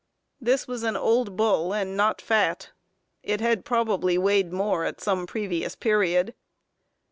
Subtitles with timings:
[0.39, 2.71] This was an old bull, and not fat.
[3.21, 6.33] It had probably weighed more at some previous period."